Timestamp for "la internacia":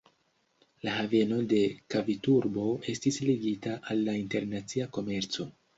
4.11-4.95